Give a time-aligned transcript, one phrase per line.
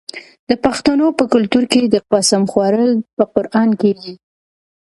[0.49, 4.13] د پښتنو په کلتور کې د قسم خوړل په قران کیږي.